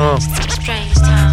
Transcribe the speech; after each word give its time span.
Ah. 0.00 0.16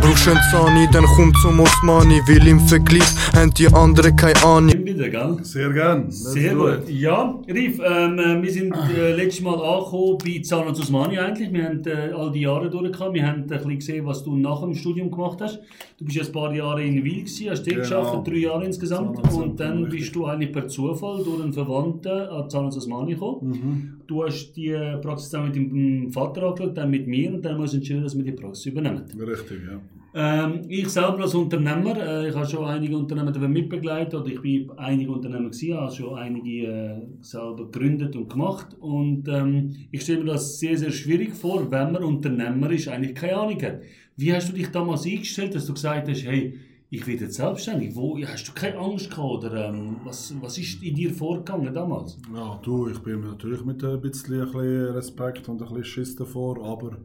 Einen 0.04 0.40
Zani, 0.52 0.90
dann 0.92 1.06
komm 1.16 1.33
zum 1.42 1.58
Osmani, 1.62 2.21
weil 2.27 2.45
im 2.48 2.60
Vergleich 2.67 3.07
haben 3.33 3.53
die 3.53 3.73
anderen 3.73 4.13
keine 4.13 4.43
Ahnung. 4.43 4.77
Wieder, 4.88 5.10
gell? 5.10 5.38
Sehr 5.44 5.70
gern. 5.73 6.09
Sehr 6.09 6.55
gut. 6.55 6.87
Ja, 6.89 7.37
Rief, 7.46 7.78
ähm, 7.83 8.17
äh, 8.19 8.41
wir 8.41 8.49
sind 8.51 8.73
äh, 8.96 9.13
letztes 9.13 9.44
Mal 9.44 9.55
angekommen 9.62 10.17
bei 10.23 10.39
Zahnarzt 10.41 10.79
Osmani 10.79 11.19
eigentlich. 11.19 11.51
Wir 11.51 11.65
haben 11.65 11.81
äh, 11.85 12.13
all 12.15 12.31
die 12.31 12.39
Jahre 12.41 12.69
durchgehabt. 12.69 13.13
Wir 13.13 13.28
haben 13.28 13.42
ein 13.42 13.47
bisschen 13.47 13.76
gesehen, 13.79 14.05
was 14.05 14.23
du 14.23 14.37
nach 14.37 14.62
dem 14.62 14.73
Studium 14.73 15.12
gemacht 15.12 15.42
hast. 15.42 15.60
Du 15.97 16.05
bist 16.05 16.16
ja 16.16 16.23
ein 16.23 16.32
paar 16.32 16.54
Jahre 16.55 16.82
in 16.86 17.04
Wil 17.04 17.23
gewesen, 17.23 17.50
hast 17.50 17.64
dort 17.68 17.68
Genau. 17.68 17.82
geschafft, 17.82 18.28
drei 18.28 18.36
Jahre 18.38 18.66
insgesamt. 18.66 19.18
Zahnarztzentrum, 19.18 19.50
Und 19.50 19.60
dann 19.60 19.78
richtig. 19.84 20.00
bist 20.00 20.16
du 20.16 20.26
eigentlich 20.26 20.52
per 20.54 20.68
Zufall 20.70 21.22
durch 21.22 21.44
einen 21.44 21.52
Verwandten 21.52 22.08
an 22.12 22.50
Zahnarzt 22.50 22.78
Osmani 22.78 23.14
gekommen. 23.16 23.50
Mhm. 23.50 23.94
Du 24.08 24.24
hast 24.24 24.54
die 24.54 24.72
Praxis 25.02 25.32
dann 25.32 25.48
mit 25.48 25.56
deinem 25.58 26.10
Vater 26.12 26.44
angeschaut, 26.44 26.78
dann 26.78 26.90
mit 26.90 27.08
mir 27.08 27.34
und 27.34 27.42
dann 27.44 27.54
haben 27.54 27.60
wir 27.60 27.64
uns 27.64 27.74
entschieden, 27.74 28.04
dass 28.04 28.16
wir 28.16 28.24
die 28.24 28.32
Praxis 28.32 28.68
übernehmen. 28.68 29.04
Richtig, 29.20 29.60
ja. 29.70 29.82
Ähm, 30.20 30.64
ich 30.68 30.89
selber 30.89 31.21
als 31.21 31.36
Unternehmer, 31.36 31.96
äh, 31.96 32.30
ich 32.30 32.35
habe 32.35 32.48
schon 32.48 32.66
einige 32.66 32.98
Unternehmen 32.98 33.31
dabei 33.31 33.48
mitbegleitet 33.48 34.16
oder 34.16 34.25
ich 34.25 34.41
bin 34.41 34.71
einige 34.71 35.12
Unternehmer 35.12 35.52
gewesen, 35.52 35.77
habe 35.77 35.94
schon 35.94 36.17
einige 36.17 36.66
äh, 36.66 37.02
selber 37.21 37.70
gegründet 37.70 38.16
und 38.16 38.27
gemacht 38.27 38.75
und 38.80 39.27
ähm, 39.27 39.75
ich 39.91 40.02
stelle 40.02 40.23
mir 40.23 40.31
das 40.31 40.58
sehr, 40.58 40.75
sehr 40.75 40.89
schwierig 40.89 41.35
vor, 41.35 41.70
wenn 41.70 41.91
man 41.91 42.03
Unternehmer 42.03 42.72
ist, 42.72 42.88
eigentlich 42.88 43.13
keine 43.13 43.38
Ahnung 43.38 43.61
hat. 43.61 43.81
Wie 44.16 44.34
hast 44.34 44.49
du 44.49 44.53
dich 44.53 44.72
damals 44.72 45.05
eingestellt, 45.05 45.53
dass 45.53 45.67
du 45.67 45.73
gesagt 45.75 46.09
hast, 46.09 46.25
hey, 46.25 46.58
ich 46.89 47.05
werde 47.05 47.25
jetzt 47.25 47.36
selbstständig? 47.36 47.95
Wo, 47.95 48.17
hast 48.20 48.47
du 48.47 48.53
keine 48.53 48.80
Angst 48.80 49.11
gehabt 49.11 49.44
oder 49.44 49.70
ähm, 49.70 49.97
was, 50.03 50.34
was 50.41 50.58
ist 50.58 50.81
in 50.81 50.95
dir 50.95 51.13
vorgegangen 51.13 51.72
damals? 51.72 52.17
Ja, 52.34 52.59
du, 52.63 52.88
ich 52.88 52.97
bin 52.97 53.22
natürlich 53.22 53.63
mit 53.63 53.84
ein 53.84 54.02
bisschen, 54.02 54.41
ein 54.41 54.45
bisschen 54.47 54.95
Respekt 54.95 55.47
und 55.47 55.61
ein 55.61 55.67
bisschen 55.67 55.84
Schiss 55.84 56.16
davor, 56.16 56.59
aber 56.66 56.97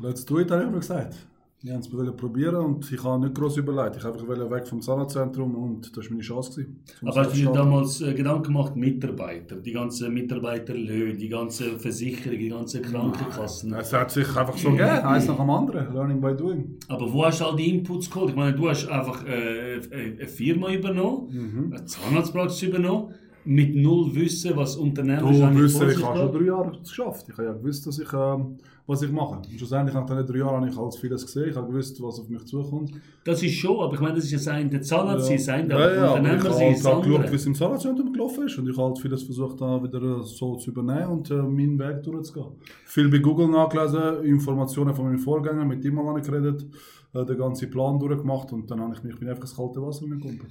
let's 0.00 0.26
do 0.26 0.40
it, 0.40 0.50
habe 0.50 0.64
ich 0.64 0.70
mir 0.70 0.80
gesagt. 0.80 1.14
Ich 1.62 1.70
wollte 1.92 2.10
es 2.10 2.16
probieren 2.16 2.56
und 2.56 2.92
ich 2.92 3.02
habe 3.02 3.24
nicht 3.24 3.34
groß 3.34 3.56
überlegt. 3.56 3.96
Ich 3.96 4.04
wollte 4.04 4.20
einfach 4.30 4.50
weg 4.50 4.68
vom 4.68 4.80
Zahnarztzentrum 4.82 5.54
und 5.54 5.96
das 5.96 6.04
war 6.04 6.10
meine 6.10 6.22
Chance. 6.22 6.50
Gewesen, 6.62 6.82
Aber 7.02 7.16
hast 7.16 7.32
du 7.32 7.36
dir 7.38 7.50
damals 7.50 8.00
äh, 8.02 8.12
Gedanken 8.14 8.42
gemacht, 8.44 8.76
Mitarbeiter, 8.76 9.56
die 9.56 9.72
ganzen 9.72 10.12
Mitarbeiterlöhne, 10.14 11.14
die 11.16 11.28
ganze 11.28 11.78
Versicherung, 11.78 12.38
die 12.38 12.48
ganzen 12.50 12.82
Krankenkassen? 12.82 13.72
Es 13.74 13.92
hat 13.92 14.10
sich 14.10 14.28
einfach 14.36 14.56
so 14.56 14.70
gegeben, 14.70 14.88
eins 14.90 15.26
nach 15.26 15.36
dem 15.38 15.50
anderen. 15.50 15.92
Learning 15.94 16.20
by 16.20 16.34
doing. 16.36 16.76
Aber 16.88 17.10
wo 17.12 17.24
hast 17.24 17.40
du 17.40 17.46
all 17.46 17.56
die 17.56 17.70
Inputs 17.70 18.10
geholt? 18.10 18.30
Ich 18.30 18.36
meine, 18.36 18.54
du 18.54 18.68
hast 18.68 18.86
einfach 18.88 19.24
äh, 19.26 19.76
äh, 19.76 20.16
eine 20.18 20.28
Firma 20.28 20.70
übernommen, 20.72 21.28
Mhm. 21.30 21.72
eine 21.72 21.84
Zahnarztpraxis 21.86 22.62
übernommen, 22.68 23.14
mit 23.46 23.76
null 23.76 24.14
Wissen, 24.14 24.56
was 24.56 24.76
Unternehmen 24.76 25.20
Du 25.20 25.28
wissen, 25.62 25.88
ich 25.90 26.02
habe 26.02 26.18
schon 26.18 26.32
drei 26.32 26.44
Jahre 26.46 26.72
geschafft. 26.78 27.26
Ich 27.28 27.34
habe 27.34 27.44
ja 27.44 27.52
gewusst, 27.52 27.86
dass 27.86 27.98
ich, 27.98 28.12
ähm, 28.12 28.56
was 28.86 29.02
ich 29.02 29.10
mache. 29.10 29.36
Und 29.36 29.46
schlussendlich 29.56 29.94
nach 29.94 30.06
diesen 30.06 30.26
drei 30.26 30.38
Jahren 30.38 30.56
habe 30.56 30.68
ich 30.68 30.76
alles 30.76 30.96
vieles 30.96 31.24
gesehen. 31.24 31.50
Ich 31.50 31.56
habe 31.56 31.66
gewusst, 31.66 32.02
was 32.02 32.20
auf 32.20 32.28
mich 32.28 32.44
zukommt. 32.44 32.92
Das 33.24 33.42
ist 33.42 33.54
schon, 33.54 33.80
aber 33.80 33.94
ich 33.94 34.00
meine, 34.00 34.14
das 34.14 34.24
ist 34.24 34.32
ja 34.32 34.38
sein, 34.38 34.70
der 34.70 34.82
Zahnarzt 34.82 35.26
sein, 35.26 35.38
sein, 35.38 35.70
ja, 35.70 35.78
ja, 35.78 35.86
aber 35.86 36.18
ich 36.18 36.24
Unternehmer 36.24 36.44
habe 36.44 36.54
sein, 36.54 36.74
halt 36.74 36.86
auch 36.86 37.02
geschaut, 37.02 37.30
wie 37.32 37.36
es 37.36 37.46
im 37.46 37.54
Zahnarztzentrum 37.54 38.12
gelaufen 38.12 38.46
ist. 38.46 38.58
Und 38.58 38.68
ich 38.68 38.76
habe 38.76 38.86
halt 38.88 38.98
vieles 38.98 39.22
versucht, 39.22 39.60
da 39.60 39.82
wieder 39.82 40.02
äh, 40.02 40.22
so 40.24 40.56
zu 40.56 40.70
übernehmen 40.70 41.06
und 41.06 41.30
äh, 41.30 41.34
meinen 41.34 41.78
Weg 41.78 42.02
durchzugehen. 42.02 42.46
Viel 42.84 43.08
bei 43.08 43.18
Google 43.18 43.48
nachgelesen, 43.48 44.24
Informationen 44.24 44.94
von 44.94 45.06
meinem 45.06 45.18
Vorgänger, 45.18 45.64
mit 45.64 45.84
ihm 45.84 45.94
mal 45.94 46.20
geredet, 46.20 46.66
äh, 47.14 47.24
den 47.24 47.38
ganzen 47.38 47.70
Plan 47.70 47.98
durchgemacht 47.98 48.52
und 48.52 48.70
dann 48.70 48.80
habe 48.80 48.94
ich 48.94 49.02
mich 49.02 49.18
bin 49.18 49.28
einfach 49.28 49.42
ins 49.42 49.56
kalte 49.56 49.80
Wasser 49.82 50.06
mit 50.06 50.20
Kumpel. 50.20 50.46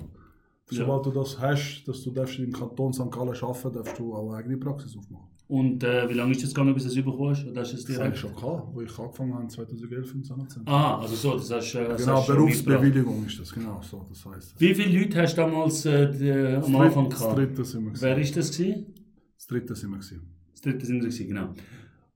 Sobald 0.70 1.06
du 1.06 1.10
das 1.10 1.38
hast, 1.38 1.84
dass 1.86 2.02
du 2.02 2.10
darfst 2.10 2.38
im 2.38 2.52
Kanton 2.52 2.92
St. 2.92 3.10
Gallen 3.10 3.34
arbeiten 3.34 3.72
darfst 3.72 3.98
du 3.98 4.14
auch 4.14 4.28
eine 4.28 4.36
eigene 4.38 4.56
Praxis 4.58 4.96
aufmachen. 4.96 5.26
Und 5.48 5.82
äh, 5.82 6.06
wie 6.10 6.12
lange 6.12 6.32
ist 6.32 6.42
das 6.42 6.50
gegangen, 6.52 6.74
bis 6.74 6.82
du 6.82 6.90
es 6.90 6.94
bekommen 6.96 7.30
hast? 7.30 7.46
Oder 7.46 7.62
hast 7.62 7.72
Das 7.72 7.88
ich 7.88 8.18
schon 8.20 8.34
gehabt, 8.34 8.68
wo 8.74 8.82
ich 8.82 8.98
angefangen 8.98 9.32
habe 9.32 9.48
2011 9.48 10.14
im 10.14 10.22
Zahnarztzentrum. 10.24 10.74
Ah, 10.74 10.98
also 10.98 11.14
so, 11.14 11.34
das 11.38 11.50
hast, 11.50 11.74
äh, 11.74 11.94
genau. 11.96 12.22
Berufsbewilligung 12.26 13.24
ist 13.24 13.40
das, 13.40 13.50
genau 13.52 13.80
so, 13.80 14.04
das 14.10 14.26
heisst. 14.26 14.60
Wie 14.60 14.74
viele 14.74 14.98
Leute 15.00 15.22
hast 15.22 15.32
du 15.38 15.40
damals 15.40 15.86
äh, 15.86 16.10
die, 16.12 16.30
am 16.30 16.60
Das 16.70 16.80
Anfang 16.80 17.08
dritte, 17.08 17.08
das 17.08 17.18
gehabt? 17.20 17.38
dritte 17.38 17.64
sind 17.64 17.84
wir 17.84 17.92
Wer 18.02 18.14
gewesen. 18.14 18.20
ist 18.28 18.36
das 18.36 18.58
gewesen? 18.58 18.86
Das 19.38 19.46
dritte 19.46 19.74
sind 19.74 19.90
wir 19.90 19.96
gewesen. 19.98 20.20
Das 20.52 20.60
dritte 20.60 20.86
sind 20.86 20.94
wir 20.96 21.08
gewesen, 21.08 21.28
genau. 21.28 21.48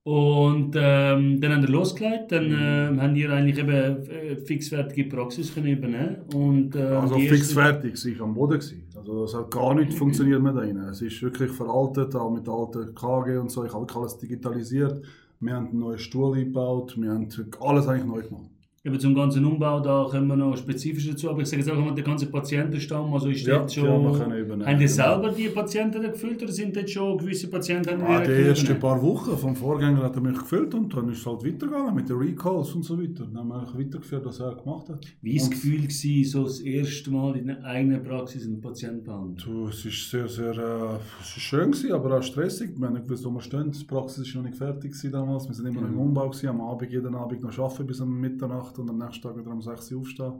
Und 0.04 0.74
ähm, 0.76 1.40
dann 1.40 1.52
haben 1.52 1.62
wir 1.62 1.68
losgelegt, 1.68 2.32
dann 2.32 2.46
ähm, 2.46 3.00
haben 3.00 3.14
wir 3.14 3.30
eigentlich 3.32 3.58
eben 3.58 3.70
äh, 3.70 4.36
fixfertige 4.36 5.04
Praxis 5.04 5.54
können 5.54 5.68
übernehmen 5.68 6.16
und 6.34 6.74
äh, 6.74 6.80
Also 6.82 7.14
die 7.14 7.28
fix 7.28 7.54
ersten- 7.54 7.54
fertig, 7.54 8.04
ich 8.04 8.18
war 8.18 8.26
am 8.26 8.34
Boden. 8.34 8.54
Gewesen. 8.58 8.82
Also 8.96 9.24
es 9.24 9.34
hat 9.34 9.50
gar 9.52 9.74
nicht 9.76 9.94
funktioniert 9.94 10.44
da 10.44 10.50
drin. 10.50 10.76
Es 10.90 11.02
ist 11.02 11.22
wirklich 11.22 11.52
veraltet, 11.52 12.16
auch 12.16 12.32
mit 12.32 12.48
alten 12.48 12.92
KG 12.96 13.36
und 13.38 13.50
so. 13.52 13.64
Ich 13.64 13.72
habe 13.72 13.86
alles 13.94 14.18
digitalisiert. 14.18 15.04
Wir 15.38 15.54
haben 15.54 15.68
einen 15.68 15.78
neuen 15.78 15.98
Stuhl 15.98 16.36
eingebaut, 16.36 16.94
wir 17.00 17.10
haben 17.10 17.28
alles 17.60 17.86
eigentlich 17.86 18.06
neu 18.06 18.22
gemacht. 18.22 18.50
Eben 18.84 18.98
zum 18.98 19.14
ganzen 19.14 19.44
Umbau, 19.44 19.78
da 19.78 20.08
kommen 20.10 20.26
wir 20.26 20.34
noch 20.34 20.56
spezifisch 20.56 21.08
dazu, 21.08 21.30
aber 21.30 21.42
ich 21.42 21.48
sage 21.48 21.62
jetzt 21.62 21.70
auch 21.70 21.78
mal, 21.78 21.94
der 21.94 22.02
ganze 22.02 22.26
Patientenstamm, 22.26 23.14
also 23.14 23.28
ist 23.28 23.46
Ja, 23.46 23.58
dort 23.58 23.72
schon... 23.72 23.84
ja, 23.84 24.02
wir 24.02 24.18
können 24.18 24.38
übernehmen, 24.38 24.66
haben 24.66 24.78
die 24.80 24.86
genau. 24.86 24.96
selber 24.96 25.28
die 25.30 25.48
Patienten 25.50 26.02
gefüllt 26.02 26.42
oder 26.42 26.50
sind 26.50 26.74
dort 26.74 26.90
schon 26.90 27.16
gewisse 27.16 27.48
Patienten 27.48 27.98
die 27.98 28.02
Ah, 28.04 28.20
die 28.24 28.32
ersten 28.32 28.80
paar 28.80 29.00
Wochen 29.00 29.36
vom 29.38 29.54
Vorgänger 29.54 30.02
hat 30.02 30.16
er 30.16 30.22
mich 30.22 30.36
gefüllt 30.36 30.74
und 30.74 30.92
dann 30.96 31.08
ist 31.10 31.18
es 31.18 31.26
halt 31.26 31.44
weitergegangen 31.44 31.94
mit 31.94 32.08
den 32.08 32.16
Recalls 32.16 32.74
und 32.74 32.82
so 32.84 33.00
weiter. 33.00 33.24
Dann 33.24 33.38
haben 33.38 33.48
wir 33.50 33.60
eigentlich 33.60 33.86
weitergeführt, 33.86 34.24
was 34.26 34.40
er 34.40 34.56
gemacht 34.56 34.88
hat. 34.88 35.06
Wie 35.20 35.36
war 35.36 35.38
das 35.38 35.50
Gefühl, 35.50 35.82
gewesen, 35.82 36.24
so 36.24 36.42
das 36.42 36.58
erste 36.58 37.10
Mal 37.12 37.36
in 37.36 37.50
einer 37.50 37.64
eigenen 37.64 38.02
Praxis 38.02 38.44
einen 38.44 38.60
Patienten 38.60 39.04
behandelt? 39.04 39.46
Du, 39.46 39.68
es 39.68 39.84
ist 39.84 40.10
sehr, 40.10 40.26
sehr 40.26 40.58
äh, 40.58 40.96
es 41.20 41.36
ist 41.36 41.42
schön 41.42 41.70
gewesen, 41.70 41.92
aber 41.92 42.18
auch 42.18 42.22
stressig. 42.24 42.72
Wir 42.76 42.88
haben 42.88 42.94
nicht 42.94 43.06
gewusst, 43.06 43.24
wo 43.24 43.30
wir 43.30 43.40
stehen. 43.40 43.70
Die 43.70 43.84
Praxis 43.84 44.26
ist 44.26 44.34
noch 44.34 44.42
nicht 44.42 44.56
fertig 44.56 44.90
gewesen 44.90 45.12
damals. 45.12 45.46
Wir 45.46 45.54
sind 45.54 45.66
immer 45.66 45.82
noch 45.82 45.88
im 45.88 46.00
Umbau 46.00 46.28
gewesen. 46.28 46.48
Am 46.48 46.60
Abend, 46.62 46.90
jeden 46.90 47.14
Abend 47.14 47.42
noch 47.42 47.56
arbeiten 47.56 47.86
bis 47.86 48.00
um 48.00 48.20
Mitternacht 48.20 48.71
und 48.78 48.90
am 48.90 48.98
nächsten 48.98 49.22
Tag 49.22 49.36
wieder 49.36 49.50
um 49.50 49.60
6 49.62 49.92
Uhr 49.92 50.00
aufstehen. 50.00 50.32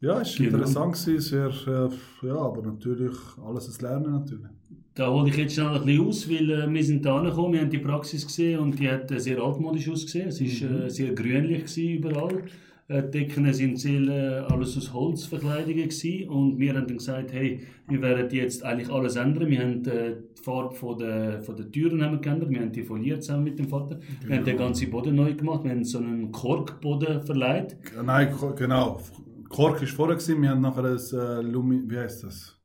Ja, 0.00 0.20
es 0.20 0.36
war 0.38 0.46
Genau. 0.46 0.58
interessant 0.58 0.94
gewesen, 0.94 1.20
sehr, 1.20 1.90
äh, 1.92 2.26
ja, 2.26 2.36
aber 2.36 2.62
natürlich 2.62 3.14
alles 3.46 3.68
ein 3.68 3.82
Lernen 3.86 4.12
natürlich. 4.12 4.46
Da 4.94 5.08
hole 5.10 5.30
ich 5.30 5.36
jetzt 5.36 5.54
schnell 5.54 5.68
ein 5.68 5.84
bisschen 5.84 6.06
aus, 6.06 6.28
weil 6.28 6.50
äh, 6.50 6.70
wir 6.70 6.84
sind 6.84 7.04
da 7.04 7.16
angekommen, 7.18 7.54
wir 7.54 7.60
haben 7.60 7.70
die 7.70 7.78
Praxis 7.78 8.26
gesehen 8.26 8.58
und 8.58 8.78
die 8.78 8.90
hat 8.90 9.10
äh, 9.10 9.20
sehr 9.20 9.40
altmodisch 9.40 9.88
ausgesehen. 9.88 10.28
Es 10.28 10.40
war 10.40 10.70
äh, 10.86 10.90
sehr 10.90 11.14
grünlich 11.14 11.60
gewesen 11.64 11.88
überall. 11.98 12.42
Äh, 12.92 13.10
Decken 13.10 13.50
sind 13.54 13.78
sehr, 13.78 14.02
äh, 14.02 14.52
alles 14.52 14.76
aus 14.76 14.92
Holzverkleidungen 14.92 15.88
gewesen 15.88 16.28
und 16.28 16.58
wir 16.58 16.74
haben 16.74 16.86
dann 16.86 16.98
gesagt, 16.98 17.32
hey, 17.32 17.60
wir 17.88 18.02
werden 18.02 18.28
jetzt 18.30 18.62
eigentlich 18.64 18.90
alles 18.90 19.16
ändern. 19.16 19.48
Wir 19.48 19.60
haben 19.60 19.84
äh, 19.86 20.16
die 20.38 20.42
Farbe 20.42 20.74
von 20.74 20.98
der, 20.98 21.40
von 21.40 21.56
der 21.56 21.70
Türen 21.70 22.02
haben 22.04 22.12
wir 22.12 22.20
geändert, 22.20 22.50
wir 22.50 22.60
haben 22.60 22.72
die 22.72 22.82
foliert 22.82 23.24
zusammen 23.24 23.44
mit 23.44 23.58
dem 23.58 23.68
Vater. 23.68 23.98
Wir 24.26 24.36
haben 24.36 24.44
den 24.44 24.58
ganzen 24.58 24.90
Boden 24.90 25.14
neu 25.14 25.34
gemacht, 25.34 25.64
wir 25.64 25.70
haben 25.70 25.84
so 25.84 25.98
einen 25.98 26.30
Korkboden 26.32 27.22
verleiht. 27.22 27.76
Nein, 28.04 28.34
genau. 28.56 29.00
Kork 29.48 29.80
war 29.80 29.88
vorher, 29.88 30.16
gewesen. 30.16 30.42
wir 30.42 30.50
haben 30.50 30.60
nachher 30.60 30.84
ein 30.84 30.96
äh, 30.96 31.40
Lumi, 31.42 31.82
wie 31.86 31.98
heißt 31.98 32.24
das? 32.24 32.61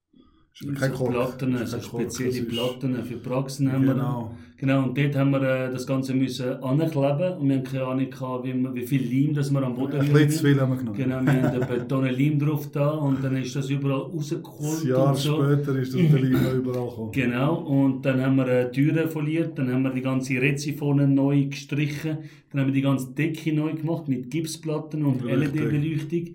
Ist 0.60 0.76
kein 0.76 0.94
so. 0.94 1.06
Platten, 1.06 1.56
Ist 1.56 1.72
so 1.72 1.78
kein 1.78 1.88
Kork, 1.88 2.02
spezielle 2.12 2.46
Platten 2.46 3.04
für 3.04 3.18
Praxen 3.18 3.72
haben 3.72 3.86
wir. 3.86 3.94
Genau. 3.94 4.32
Genau, 4.60 4.86
und 4.86 4.98
dort 4.98 5.16
haben 5.16 5.30
wir 5.30 5.42
äh, 5.44 5.72
das 5.72 5.86
Ganze 5.86 6.16
müssen 6.16 6.64
ankleben 6.64 7.38
und 7.38 7.48
wir 7.48 7.58
haben 7.58 7.64
keine 7.64 7.84
Ahnung 7.86 8.10
gehabt, 8.10 8.44
wie, 8.44 8.74
wie 8.74 8.88
viel 8.88 9.04
Leim 9.04 9.36
das 9.36 9.52
wir 9.52 9.62
am 9.62 9.76
Boden 9.76 10.02
Ein 10.02 10.12
bisschen 10.12 10.30
zu 10.32 10.46
viel 10.46 10.60
haben 10.60 10.72
wir 10.72 10.78
genommen. 10.78 10.98
Genau, 10.98 11.22
wir 11.22 11.44
haben 11.44 11.64
eine 11.64 11.88
Tonne 11.88 12.10
Leim 12.12 12.40
drauf 12.40 12.68
da 12.72 12.90
und 12.90 13.24
dann 13.24 13.38
ist 13.38 13.56
das 13.56 13.70
überall 13.70 14.00
rausgeholt 14.00 14.82
Ein 14.82 14.88
Jahr 14.88 15.10
und 15.10 15.18
so. 15.18 15.44
später 15.44 15.76
ist 15.78 15.94
das 15.94 16.02
der 16.02 16.20
Lima 16.20 16.52
überall 16.54 16.90
gekommen. 16.90 17.12
Genau, 17.12 17.56
und 17.56 18.04
dann 18.04 18.20
haben 18.20 18.36
wir 18.38 18.48
äh, 18.48 18.72
Türen 18.72 19.08
foliert, 19.10 19.60
dann 19.60 19.72
haben 19.72 19.84
wir 19.84 19.92
die 19.92 20.02
ganze 20.02 20.42
Rezifone 20.42 21.08
neu 21.08 21.46
gestrichen, 21.46 22.18
dann 22.52 22.62
haben 22.62 22.68
wir 22.70 22.74
die 22.74 22.82
ganze 22.82 23.12
Decke 23.12 23.54
neu 23.54 23.74
gemacht 23.74 24.08
mit 24.08 24.32
Gipsplatten 24.32 25.06
und. 25.06 25.24
LED-Beleuchtung. 25.24 26.34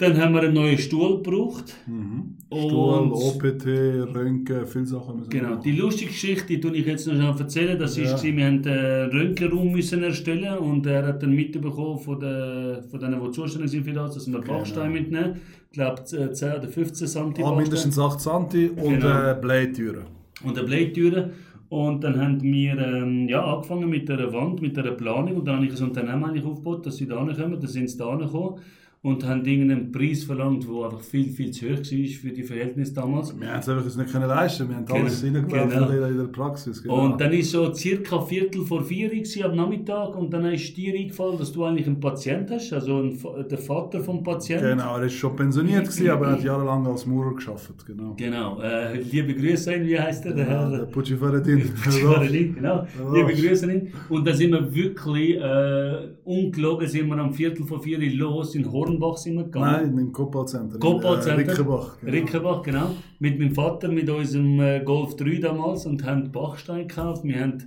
Dann 0.00 0.16
haben 0.18 0.32
wir 0.34 0.40
einen 0.40 0.54
neuen 0.54 0.78
Stuhl 0.78 1.22
gebraucht. 1.22 1.74
Mhm. 1.86 2.36
Und- 2.48 2.58
Stuhl, 2.70 3.12
OPT, 3.12 3.66
Röntgen, 4.14 4.66
viele 4.66 4.86
Sachen 4.86 5.28
Genau, 5.28 5.50
machen. 5.50 5.62
die 5.62 5.72
lustige 5.72 6.10
Geschichte, 6.10 6.46
die 6.46 6.58
tue 6.60 6.74
ich 6.74 6.86
jetzt 6.86 7.06
noch 7.06 7.14
schnell 7.14 7.34
erzählen. 7.38 7.78
Das 7.78 7.96
Ja. 7.98 8.04
ist, 8.04 8.22
wir 8.24 8.32
haben 8.46 8.64
einen 8.66 9.10
Röntgenraum 9.10 9.70
müssen 9.72 10.02
erstellen 10.02 10.56
und 10.58 10.86
er 10.86 11.06
hat 11.06 11.22
dann 11.22 11.32
mitbekommen 11.32 11.98
von, 11.98 12.18
der, 12.18 12.82
von 12.90 12.98
denen, 12.98 13.22
die 13.22 13.30
zuständig 13.30 13.70
sind 13.70 13.84
für 13.84 13.92
das, 13.92 14.14
dass 14.14 14.30
wir 14.32 14.40
Bachstein 14.40 14.90
mitnehmen. 14.92 15.34
Ich 15.66 15.72
glaube 15.74 16.02
10 16.02 16.30
oder 16.54 16.66
15 16.68 17.06
cm 17.06 17.44
Ah, 17.44 17.54
mindestens 17.54 17.98
8 17.98 18.20
cm 18.20 18.70
und 18.82 19.00
Genau. 19.00 19.30
äh, 19.32 19.36
Bleitüren. 19.40 20.04
und 20.42 20.56
eine 20.58 20.66
Bleitüre. 20.66 21.30
Und 21.68 22.02
dann 22.02 22.18
haben 22.20 22.42
wir 22.42 22.78
ähm, 22.78 23.28
ja, 23.28 23.44
angefangen 23.44 23.88
mit 23.88 24.08
der 24.08 24.32
Wand, 24.32 24.60
mit 24.62 24.76
der 24.76 24.90
Planung. 24.92 25.36
Und 25.36 25.44
dann 25.46 25.56
habe 25.56 25.66
ich 25.66 25.78
ein 25.80 25.84
Unternehmen 25.88 26.24
eigentlich 26.24 26.44
aufgebaut, 26.44 26.84
dass 26.86 26.96
sie 26.96 27.06
da 27.06 27.16
kommen. 27.16 27.36
Dann 27.60 27.66
sind 27.66 27.88
sie 27.90 27.96
da 27.98 28.16
gekommen 28.16 28.58
und 29.02 29.26
haben 29.26 29.42
irgendeinen 29.46 29.90
Preis 29.92 30.24
verlangt, 30.24 30.64
der 30.64 30.84
einfach 30.84 31.00
viel, 31.00 31.30
viel 31.30 31.50
zu 31.52 31.66
hoch 31.70 31.78
war 31.78 32.20
für 32.20 32.30
die 32.32 32.42
Verhältnisse 32.42 32.92
damals. 32.92 33.34
Wir 33.40 33.48
haben 33.50 33.60
es 33.60 33.68
einfach 33.70 33.96
nicht 33.96 34.12
können 34.12 34.28
leisten, 34.28 34.68
wir 34.68 34.76
haben 34.76 34.86
alles 34.90 35.22
Genau, 35.22 35.38
reingelaufen 35.38 35.70
genau. 35.88 36.06
in 36.06 36.16
der- 36.18 36.24
Praxis. 36.24 36.82
Genau. 36.82 37.04
Und 37.06 37.20
dann 37.20 37.32
ist 37.32 37.50
so 37.50 37.72
circa 37.74 38.20
Viertel 38.20 38.62
vor 38.64 38.84
vier 38.84 39.10
am 39.44 39.56
Nachmittag 39.56 40.14
und 40.16 40.30
dann 40.32 40.44
ist 40.52 40.76
dir 40.76 40.94
eingefallen, 40.94 41.38
dass 41.38 41.50
du 41.50 41.64
eigentlich 41.64 41.86
einen 41.86 41.98
Patient 41.98 42.50
hast, 42.50 42.72
also 42.74 42.98
einen, 42.98 43.18
der 43.50 43.58
Vater 43.58 44.00
vom 44.00 44.22
Patienten. 44.22 44.66
Genau, 44.78 44.96
er 44.98 45.04
ist 45.04 45.14
schon 45.14 45.34
pensioniert, 45.34 45.84
gewesen, 45.84 46.10
aber 46.10 46.26
er 46.26 46.32
hat 46.32 46.44
jahrelang 46.44 46.86
als 46.86 47.06
Maurer 47.06 47.34
gearbeitet. 47.34 47.86
Genau. 47.86 48.14
Genau. 48.16 48.60
Äh, 48.60 49.00
liebe 49.00 49.34
Grüße 49.34 49.74
an 49.74 49.86
wie 49.86 49.98
heißt 49.98 50.26
er? 50.26 50.34
Der 50.34 50.44
Ja, 50.46 50.50
Herr? 50.50 50.70
der 50.70 50.84
Pucci 50.86 51.16
Faradin. 51.16 51.60
Faradin, 51.74 52.54
genau. 52.54 52.86
Liebe 53.14 53.32
Grüße 53.32 53.64
an 53.64 53.70
ihn. 53.70 53.92
Und 54.10 54.26
da 54.26 54.34
sind 54.34 54.52
wir 54.52 54.74
wirklich, 54.74 55.36
äh, 55.36 56.08
ungelogen, 56.30 56.86
sind 56.88 57.08
wir 57.08 57.18
am 57.18 57.32
Viertel 57.32 57.66
vor 57.66 57.82
vier 57.82 57.98
los, 58.14 58.54
in 58.54 58.70
Hornbach 58.70 59.16
sind 59.16 59.34
wir 59.34 59.44
gegangen. 59.44 59.94
Nein, 59.94 59.98
im 59.98 60.12
Copa-Center. 60.12 60.74
in, 60.74 60.80
Copa-Center. 60.80 61.42
Äh, 61.42 61.50
Rickenbach. 61.50 61.96
Genau. 62.00 62.12
Rickenbach, 62.12 62.62
genau. 62.62 62.90
Mit 63.18 63.38
meinem 63.38 63.54
Vater, 63.54 63.88
mit 63.88 64.08
unserem 64.08 64.60
äh, 64.60 64.80
Golf 64.84 65.16
3 65.16 65.38
damals 65.40 65.86
und 65.86 66.04
haben 66.04 66.30
Bachstein 66.30 66.86
gekauft. 66.86 67.24
Wir 67.24 67.40
haben 67.40 67.58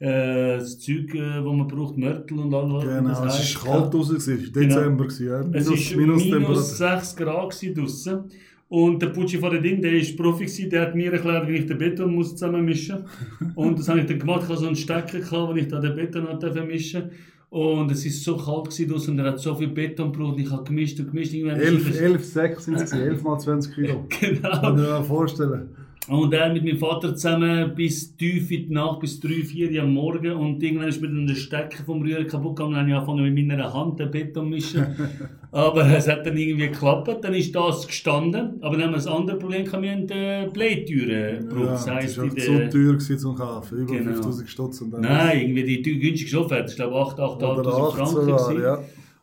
äh, 0.00 0.58
das 0.58 0.78
Zeug, 0.80 1.14
äh, 1.14 1.44
wo 1.44 1.52
man 1.52 1.68
braucht, 1.68 1.96
Mörtel 1.96 2.38
und 2.40 2.52
all 2.52 2.72
was 2.72 2.84
Genau, 2.84 3.24
das 3.24 3.40
es 3.40 3.64
war 3.64 3.80
kalt 3.80 3.94
draußen, 3.94 4.16
es 4.16 4.28
war 4.28 4.62
Dezember. 4.62 5.04
gewesen, 5.04 5.26
Ja. 5.26 5.40
Es 5.52 5.66
Minus, 5.68 5.90
war 5.90 5.98
minus, 5.98 6.24
minus, 6.24 6.76
Temperatur. 6.78 7.00
6 7.00 7.16
Grad 7.16 7.76
draussen. 7.76 8.18
Und 8.70 9.00
der 9.00 9.06
Pucci 9.08 9.38
von 9.38 9.50
der 9.50 9.62
Din, 9.62 9.80
der 9.80 9.92
ist 9.92 10.14
Profi 10.16 10.44
gewesen, 10.44 10.68
der 10.68 10.82
hat 10.82 10.94
mir 10.94 11.10
erklärt, 11.10 11.48
wie 11.48 11.54
ich 11.54 11.66
den 11.66 11.78
Beton 11.78 12.14
muss 12.14 12.32
zusammenmischen 12.32 12.98
muss. 13.40 13.52
Und 13.54 13.78
das 13.78 13.88
habe 13.88 14.00
ich 14.00 14.06
dann 14.06 14.18
gemacht. 14.18 14.42
Ich 14.42 14.48
hatte 14.50 14.60
so 14.60 14.66
einen 14.66 14.76
Stecker, 14.76 15.20
gehabt, 15.20 15.52
wo 15.52 15.54
ich 15.54 15.68
da 15.68 15.80
den 15.80 15.96
Beton 15.96 16.26
mischen 16.66 17.10
Und 17.50 17.90
es 17.90 18.04
ist 18.04 18.22
so 18.24 18.36
kalt 18.36 18.64
gewesen 18.66 18.88
draussen 18.90 19.10
und 19.12 19.18
er 19.20 19.32
hat 19.32 19.40
so 19.40 19.54
viel 19.54 19.68
Beton 19.68 20.12
gebraucht. 20.12 20.38
Ich 20.38 20.50
habe 20.50 20.64
gemischt 20.64 21.00
und 21.00 21.06
gemischt. 21.10 21.32
Irgendwann 21.32 21.58
ist 21.60 21.66
11, 21.66 21.88
es- 21.90 21.96
11 21.96 22.24
Säcke 22.24 22.60
sind 22.60 22.74
es, 22.74 22.92
11 22.92 23.22
mal 23.22 23.38
20 23.38 23.74
Kilo. 23.74 24.04
Genau. 24.20 24.50
Kann 24.50 24.74
ich 24.78 24.82
mir 24.84 25.02
vorstellen. 25.04 25.68
Und 26.08 26.32
er 26.32 26.52
mit 26.52 26.64
meinem 26.64 26.78
Vater 26.78 27.14
zusammen 27.14 27.74
bis 27.74 28.16
tief 28.16 28.50
in 28.50 28.68
die 28.68 28.72
Nacht, 28.72 29.00
bis 29.00 29.20
3, 29.20 29.28
4 29.44 29.70
Uhr 29.72 29.82
am 29.82 29.92
Morgen. 29.92 30.32
Und 30.32 30.62
irgendwann 30.62 30.88
ist 30.88 31.02
mir 31.02 31.08
dann 31.08 31.26
der 31.26 31.34
Stecker 31.34 31.84
vom 31.84 32.00
Rührer 32.02 32.24
kaputt 32.24 32.56
gegangen. 32.56 32.72
Dann 32.74 32.80
habe 32.82 32.90
ich 32.90 32.96
angefangen 32.96 33.34
mit 33.34 33.46
meiner 33.46 33.72
Hand 33.72 34.00
den 34.00 34.10
Beton 34.10 34.44
zu 34.44 34.48
mischen. 34.48 34.86
aber 35.52 35.86
es 35.86 36.08
hat 36.08 36.24
dann 36.26 36.36
irgendwie 36.36 36.68
geklappt. 36.68 37.22
Dann 37.22 37.34
ist 37.34 37.54
das 37.54 37.86
gestanden. 37.86 38.62
Aber 38.62 38.76
dann 38.76 38.92
haben 38.94 39.02
wir 39.04 39.10
ein 39.10 39.16
anderes 39.18 39.38
Problem 39.38 39.64
gehabt. 39.64 39.82
Wir 39.82 39.92
haben 39.92 40.06
die 40.06 40.50
Bleitüren 40.52 41.48
gebraucht. 41.48 41.64
Ja, 41.66 41.72
das 41.72 41.84
das 41.84 41.94
heisst, 41.94 42.18
war 42.18 42.24
einfach 42.24 42.38
zu 42.38 42.52
der... 42.52 42.70
teuer 42.70 42.98
zum 42.98 43.34
Kaufen. 43.36 43.78
Über 43.78 43.92
Genau. 43.94 44.12
5000 44.12 44.48
Stutz. 44.48 44.78
Dann 44.90 45.00
Nein, 45.02 45.40
irgendwie 45.42 45.82
die 45.82 45.98
günstigste 45.98 46.40
Offerte. 46.40 46.70
Ich 46.70 46.76
glaube 46.76 46.96
8, 46.96 47.20
8, 47.20 47.42
Oder 47.42 47.70
8.000 47.70 47.88
8 47.88 47.96
Franken. 47.96 48.14
sogar, 48.14 48.60
ja. 48.60 48.78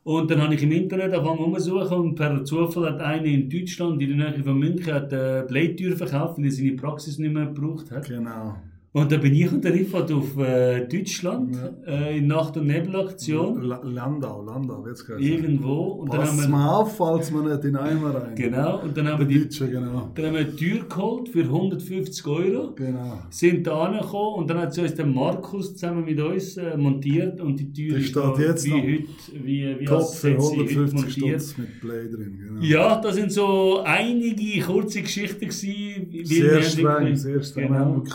Und 0.07 0.29
dann 0.29 0.39
habe 0.39 0.53
ich 0.53 0.61
im 0.61 0.71
Internet 0.71 1.15
angefangen 1.15 1.39
umzusuchen 1.39 1.97
und 1.97 2.15
per 2.15 2.45
Zufall 2.45 2.93
hat 2.93 3.01
einer 3.01 3.25
in 3.25 3.49
Deutschland, 3.49 3.99
in 4.03 4.15
der 4.19 4.29
Nähe 4.29 4.43
von 4.43 4.59
München, 4.59 4.93
hat 4.93 5.11
eine 5.11 5.45
Bleitür 5.47 5.97
verkauft, 5.97 6.37
weil 6.37 6.45
er 6.45 6.51
seine 6.51 6.73
Praxis 6.73 7.17
nicht 7.17 7.33
mehr 7.33 7.47
gebraucht 7.47 7.89
hat. 7.89 8.07
Genau. 8.07 8.55
Und 8.97 9.11
dann 9.11 9.19
bin 9.19 9.33
ich 9.35 9.51
Riffat 9.51 10.09
auf 10.11 10.37
äh, 10.37 10.87
Deutschland 10.87 11.57
äh, 11.85 12.17
in 12.17 12.27
Nacht- 12.27 12.55
und 12.55 12.67
Nebelaktion 12.67 13.61
La- 13.63 13.81
Landau, 13.83 14.41
Landau, 14.41 14.85
jetzt 14.87 15.05
geht's. 15.05 15.21
irgendwo. 15.21 15.79
Und 15.99 16.13
dann 16.13 16.21
haben 16.21 16.37
Pass 16.37 16.41
wir, 16.47 16.49
mal 16.49 16.69
auf, 16.79 16.95
falls 16.95 17.29
man 17.29 17.43
nicht 17.51 17.65
in 17.65 17.75
Eimer 17.75 18.15
rein. 18.15 18.35
genau, 18.35 18.81
und 18.83 18.95
dann 18.95 19.07
haben 19.09 19.19
wir 19.19 19.25
Die 19.27 19.33
die 19.33 19.43
Deutschen, 19.43 19.69
genau. 19.69 20.11
dann 20.15 20.25
haben 20.27 20.33
wir 20.33 20.39
eine 20.41 20.55
Tür 20.55 20.85
geholt 20.87 21.27
für 21.27 21.41
150 21.43 22.25
Euro. 22.27 22.73
Genau. 22.73 23.19
Sind 23.29 23.67
da 23.67 23.81
angekommen 23.81 24.35
und 24.39 24.49
dann 24.49 24.59
hat 24.59 24.73
sie 24.73 24.81
uns 24.81 24.95
der 24.95 25.05
Markus 25.07 25.73
zusammen 25.73 26.05
mit 26.05 26.19
uns 26.21 26.55
äh, 26.55 26.77
montiert 26.77 27.41
und 27.41 27.59
die 27.59 27.73
Tür 27.73 27.95
Die 27.97 28.01
ist 28.01 28.09
steht 28.11 28.23
da 28.23 28.33
jetzt 28.39 28.65
wie 28.65 28.69
noch. 28.69 28.77
heute, 28.77 29.43
wie, 29.45 29.75
wie 29.81 29.85
Top 29.85 29.97
als 29.97 30.19
für 30.19 30.29
hätte 30.29 30.41
sie 30.41 30.47
heute 30.57 30.69
150 30.69 30.93
montiert. 31.21 31.41
Stutz 31.41 31.57
mit 31.57 31.81
Play 31.81 32.09
drin. 32.09 32.39
Genau. 32.47 32.61
Ja, 32.61 33.01
das 33.01 33.15
sind 33.15 33.31
so 33.33 33.81
einige 33.83 34.61
kurze 34.61 35.01
Geschichten 35.01 35.39
gewesen. 35.49 36.25
Sehr 36.25 36.61
streng, 36.61 37.15
sehr 37.17 37.41
streng. 37.43 37.67
Genau. 37.67 37.91
Und 37.93 38.05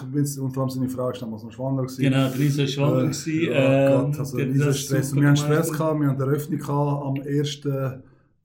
seine 0.71 0.89
Frau 0.89 1.11
ist 1.11 1.21
damals 1.23 1.43
noch 1.43 1.53
schwanger. 1.53 1.83
gewesen. 1.83 2.03
Genau, 2.03 2.27
ist 2.29 2.57
so 2.57 2.67
schwanger 2.67 2.99
Äh, 2.99 3.03
gewesen. 3.03 3.43
ja, 3.45 3.91
ähm, 4.03 4.11
Gott, 4.11 4.19
also 4.21 4.39
das 4.39 4.79
Stress. 4.81 5.15
Wir 5.15 5.21
gemeistert. 5.23 5.49
Stress 5.53 5.73
gehabt, 5.73 6.01
wir 6.01 6.09
haben 6.09 6.17
die 6.17 6.23
Eröffnung 6.23 6.59
gehabt, 6.59 7.07
am 7.07 7.15
1. 7.27 7.61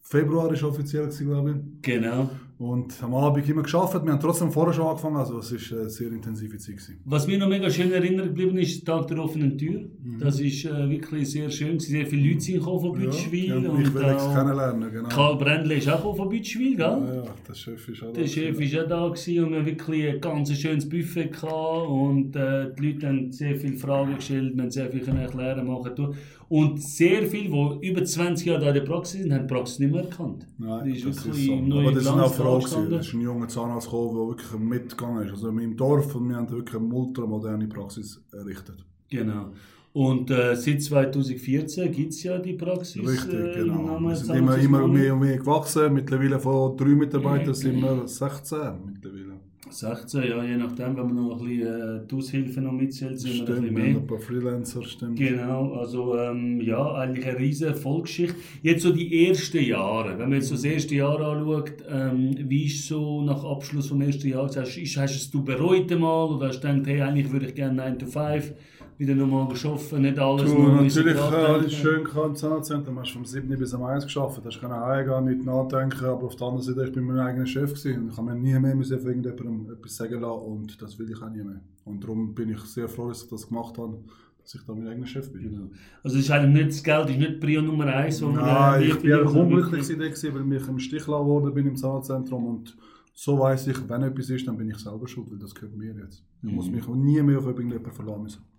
Februar 0.01 0.51
ist 0.53 0.63
offiziell 0.63 1.03
gewesen, 1.05 1.27
glaube 1.27 1.51
ich. 1.51 1.81
Genau. 1.81 2.29
Und 2.57 3.03
am 3.03 3.13
Abend 3.13 3.49
immer 3.49 3.63
geschafft. 3.63 3.93
Wir 4.05 4.11
haben 4.13 4.19
trotzdem 4.19 4.49
vorher 4.49 4.73
schon 4.73 4.87
angefangen, 4.87 5.17
also 5.17 5.39
es 5.39 5.51
ist 5.51 5.73
eine 5.73 5.89
sehr 5.89 6.09
intensive 6.11 6.57
Zeit 6.57 6.77
gewesen. 6.77 7.01
Was 7.03 7.27
mir 7.27 7.37
noch 7.37 7.49
mega 7.49 7.69
schön 7.69 7.87
in 7.87 7.93
Erinnerung 7.93 8.29
geblieben 8.29 8.57
ist, 8.57 8.87
der 8.87 8.95
Tag 8.95 9.07
der 9.07 9.19
offenen 9.19 9.57
Tür. 9.57 9.81
Mhm. 9.81 10.19
Das 10.19 10.39
ist 10.39 10.63
äh, 10.63 10.89
wirklich 10.89 11.29
sehr 11.29 11.49
schön. 11.49 11.77
Sehr 11.79 12.05
viele 12.05 12.29
Leute 12.29 12.39
sind 12.39 12.63
von 12.63 12.93
Bütschwil. 12.93 13.47
ja, 13.47 13.55
und 13.57 13.81
ich 13.81 13.93
will 13.93 14.03
es 14.03 14.33
kennenlernen, 14.33 14.89
genau. 14.89 15.09
Karl 15.09 15.37
Brändle 15.37 15.75
ist 15.75 15.89
auch 15.89 16.15
von 16.15 16.29
Bütschwil, 16.29 16.77
gell? 16.77 16.85
Ja, 16.85 17.13
ja, 17.15 17.23
der 17.45 17.53
Chef 17.53 17.89
ist 17.89 18.01
auch 18.03 18.13
da. 18.13 18.21
Der 18.21 18.27
Chef 18.27 18.57
war 18.57 18.83
auch 18.83 18.87
da 18.87 19.07
gewesen 19.09 19.43
und 19.43 19.51
wir 19.51 19.57
hatten 19.57 19.65
wirklich 19.65 20.07
ein 20.07 20.21
ganz 20.21 20.53
schönes 20.53 20.87
Buffet 20.87 21.27
gehabt 21.27 21.89
und 21.89 22.35
äh, 22.37 22.73
die 22.73 22.87
Leute 22.87 23.07
haben 23.07 23.31
sehr 23.33 23.55
viele 23.57 23.77
Fragen 23.77 24.15
gestellt, 24.15 24.55
wir 24.55 24.63
haben 24.63 24.71
sehr 24.71 24.89
viel 24.89 25.05
erklären, 25.05 25.67
machen. 25.67 26.15
Und 26.47 26.81
sehr 26.81 27.23
viele, 27.23 27.49
die 27.49 27.87
über 27.87 28.03
20 28.03 28.45
Jahre 28.45 28.59
da 28.61 28.67
in 28.67 28.75
der 28.75 28.81
Praxis 28.81 29.21
sind, 29.21 29.33
haben 29.33 29.47
die 29.47 29.53
Praxis 29.53 29.79
nicht 29.79 29.91
mehr 29.91 30.03
erkannt. 30.03 30.45
Nein, 30.57 30.85
die 30.85 30.91
ist 30.91 31.05
das 31.07 31.25
wirklich 31.25 31.49
ist 31.49 31.69
so. 31.69 31.79
Aber 31.79 31.91
das 31.91 32.03
sind 32.03 32.19
auch 32.19 32.33
Frauen 32.45 32.63
gewesen. 32.63 32.89
Das 32.89 33.07
ist 33.07 33.13
ein 33.13 33.21
junger 33.21 33.47
Zahnarzt 33.47 33.87
gekommen, 33.87 34.15
der 34.15 34.27
wirklich 34.27 34.59
mitgegangen 34.59 35.25
ist. 35.25 35.31
Also 35.31 35.49
in 35.49 35.55
meinem 35.55 35.77
Dorf 35.77 36.15
und 36.15 36.29
wir 36.29 36.35
haben 36.35 36.49
wirklich 36.49 36.75
eine 36.75 36.93
ultramoderne 36.93 37.67
Praxis 37.67 38.21
errichtet. 38.31 38.85
Genau. 39.09 39.51
Und 39.95 40.29
äh, 40.29 40.55
seit 40.57 40.83
2014 40.83 41.89
gibt 41.89 42.11
es 42.11 42.23
ja 42.23 42.37
die 42.37 42.53
Praxis. 42.53 43.07
Richtig, 43.07 43.33
äh, 43.33 43.53
genau. 43.63 43.97
Wir 44.01 44.15
sind 44.15 44.35
immer, 44.35 44.57
immer 44.57 44.87
mehr 44.87 45.13
und 45.13 45.21
mehr 45.21 45.37
gewachsen. 45.37 45.93
Mittlerweile 45.93 46.37
von 46.37 46.75
drei 46.75 46.89
Mitarbeitern 46.89 47.53
sind 47.53 47.81
wir 47.81 48.05
16 48.05 48.59
mittlerweile. 48.85 49.24
16, 49.69 50.23
ja, 50.23 50.43
je 50.43 50.57
nachdem, 50.57 50.95
wenn 50.95 51.05
man 51.07 51.15
noch 51.15 51.41
ein 51.41 51.47
bisschen 51.47 51.67
äh, 51.67 52.07
die 52.09 52.15
Aushilfe 52.15 52.61
noch 52.61 52.71
mitzählt, 52.71 53.19
sind 53.19 53.33
wir 53.33 53.39
ein 53.41 53.45
Stimmt, 53.45 53.61
bisschen 53.61 53.73
mehr. 53.73 54.01
ein 54.01 54.07
paar 54.07 54.19
Freelancer, 54.19 54.83
stimmt. 54.83 55.17
Genau, 55.17 55.73
also 55.73 56.17
ähm, 56.17 56.61
ja, 56.61 56.93
eigentlich 56.93 57.25
eine 57.25 57.39
riesige 57.39 57.71
Erfolgsgeschichte. 57.71 58.35
Jetzt 58.61 58.83
so 58.83 58.91
die 58.93 59.27
ersten 59.27 59.63
Jahre, 59.63 60.11
wenn 60.19 60.29
man 60.29 60.33
jetzt 60.33 60.49
so 60.49 60.55
das 60.55 60.63
erste 60.63 60.95
Jahr 60.95 61.19
anschaut, 61.19 61.73
ähm, 61.89 62.35
wie 62.47 62.65
ist 62.65 62.87
so 62.87 63.21
nach 63.23 63.43
Abschluss 63.43 63.87
vom 63.87 64.01
ersten 64.01 64.27
Jahr, 64.27 64.45
hast, 64.45 64.57
hast 64.57 64.75
du 64.75 65.01
es 65.01 65.31
du 65.31 65.43
bereut 65.43 65.91
einmal 65.91 66.27
oder 66.29 66.47
hast 66.47 66.63
du 66.63 66.67
gedacht, 66.67 66.87
hey, 66.87 67.01
eigentlich 67.01 67.31
würde 67.31 67.47
ich 67.47 67.55
gerne 67.55 67.75
9 67.75 67.99
to 67.99 68.05
5 68.05 68.53
wieder 68.97 69.15
nochmal 69.15 69.47
geschaffen, 69.49 70.01
nicht 70.01 70.17
alles 70.17 70.51
Du, 70.51 70.57
nur 70.57 70.81
natürlich 70.81 71.19
alles 71.19 71.73
schön 71.73 72.05
im 72.05 72.35
Zahnarztzentrum. 72.35 72.95
Du 72.95 73.01
hast 73.01 73.11
vom 73.11 73.25
7. 73.25 73.47
bis 73.57 73.73
am 73.73 73.83
1 73.83 74.05
geschafft. 74.05 74.37
Du 74.37 74.45
hast 74.45 74.61
keine 74.61 74.75
heimgehen, 74.79 75.25
nicht 75.25 75.45
nachdenken. 75.45 76.05
Aber 76.05 76.23
auf 76.25 76.35
der 76.35 76.47
anderen 76.47 76.63
Seite, 76.63 76.85
ich 76.87 76.93
bin 76.93 77.03
mein 77.03 77.19
eigener 77.19 77.45
Chef 77.45 77.71
gewesen. 77.73 78.03
Und 78.03 78.09
ich 78.11 78.17
habe 78.17 78.33
mir 78.33 78.35
nie 78.35 78.57
mehr 78.59 78.75
müssen 78.75 78.97
von 78.99 79.07
irgendjemandem 79.09 79.73
etwas 79.73 79.95
sagen 79.97 80.21
lassen. 80.21 80.41
Und 80.45 80.81
das 80.81 80.97
will 80.97 81.09
ich 81.11 81.21
auch 81.21 81.29
nie 81.29 81.43
mehr. 81.43 81.61
Und 81.83 82.03
darum 82.03 82.33
bin 82.33 82.49
ich 82.49 82.59
sehr 82.61 82.87
froh, 82.87 83.09
dass 83.09 83.23
ich 83.23 83.29
das 83.29 83.47
gemacht 83.47 83.77
habe, 83.77 83.97
dass 84.41 84.55
ich 84.55 84.61
da 84.65 84.73
mein 84.73 84.87
eigener 84.87 85.07
Chef 85.07 85.31
bin. 85.31 85.41
Genau. 85.43 85.69
Also 86.03 86.17
ist 86.17 86.31
eigentlich 86.31 86.53
nicht 86.65 86.69
das 86.77 86.83
Geld, 86.83 87.09
ist 87.09 87.17
nicht 87.19 87.39
Prio 87.41 87.61
Nummer 87.61 87.87
eins, 87.87 88.21
wo 88.21 88.27
man 88.27 88.35
Nein, 88.45 88.81
äh, 88.81 88.85
ich 88.85 88.95
bin 88.99 89.09
wirklich- 89.11 89.35
unglücklich 89.35 89.89
in 89.89 89.99
der 89.99 90.09
gewesen, 90.09 90.33
weil 90.33 90.53
ich 90.61 90.67
im 90.67 90.79
Stich 90.79 91.03
gelassen 91.05 91.25
worden 91.27 91.53
bin 91.53 91.67
im 91.67 91.75
Zahnarztzentrum. 91.75 92.45
Und 92.45 92.77
so 93.13 93.39
weiss 93.39 93.65
ich, 93.67 93.77
wenn 93.89 94.03
etwas 94.03 94.29
ist, 94.29 94.47
dann 94.47 94.57
bin 94.57 94.69
ich 94.69 94.77
selber 94.77 95.07
schuld, 95.07 95.31
weil 95.31 95.39
das 95.39 95.53
gehört 95.55 95.75
mir 95.75 95.93
jetzt. 95.95 96.23
Ich 96.43 96.51
muss 96.51 96.69
mich 96.69 96.87
nie 96.87 97.21
mehr 97.21 97.39
auf 97.39 97.45
irgendjemanden 97.45 97.91
verlassen 97.91 98.23
müssen. 98.23 98.54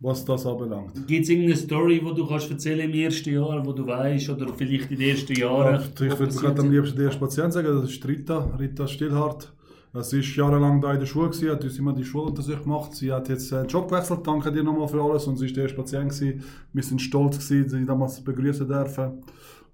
Was 0.00 0.24
das 0.24 0.46
anbelangt. 0.46 1.08
Gibt 1.08 1.24
es 1.24 1.28
irgendeine 1.28 1.56
Story, 1.56 2.00
die 2.00 2.14
du 2.14 2.24
kannst 2.24 2.48
erzählen 2.50 2.88
im 2.88 2.94
ersten 2.94 3.34
Jahr, 3.34 3.66
wo 3.66 3.72
du 3.72 3.84
weißt 3.84 4.30
oder 4.30 4.46
vielleicht 4.54 4.92
in 4.92 4.98
den 4.98 5.10
ersten 5.10 5.32
Jahren? 5.34 5.74
Ja, 5.98 6.06
ich 6.06 6.18
würde 6.18 6.34
gerade 6.34 6.60
am 6.60 6.70
liebsten 6.70 6.96
den 6.96 7.06
ersten 7.06 7.20
Patienten 7.20 7.52
sagen, 7.52 7.80
das 7.80 7.90
ist 7.90 8.06
Rita, 8.06 8.56
Rita 8.58 8.86
Stillhardt. 8.86 9.52
Sie 10.00 10.20
ist 10.20 10.36
jahrelang 10.36 10.80
da 10.80 10.92
in 10.92 11.00
der 11.00 11.06
Schule, 11.06 11.30
gewesen, 11.30 11.50
hat 11.50 11.64
uns 11.64 11.78
immer 11.78 11.92
die 11.92 12.04
Schuluntersuchung 12.04 12.62
gemacht. 12.62 12.94
Sie 12.94 13.10
hat 13.10 13.28
jetzt 13.28 13.52
einen 13.52 13.66
Job 13.66 13.88
gewechselt, 13.88 14.20
danke 14.24 14.52
dir 14.52 14.62
nochmal 14.62 14.86
für 14.86 15.02
alles. 15.02 15.26
Und 15.26 15.38
sie 15.38 15.46
war 15.46 15.52
der 15.54 15.62
erste 15.64 15.76
Patient. 15.78 16.10
Gewesen. 16.10 16.44
Wir 16.72 16.82
sind 16.82 17.00
stolz, 17.00 17.38
gewesen, 17.38 17.68
sie 17.68 17.84
damals 17.84 18.20
begrüßen 18.20 18.68
dürfen. 18.68 19.24